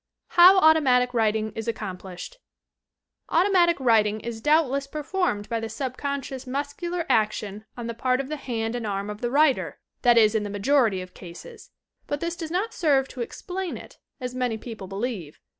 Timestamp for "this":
12.19-12.35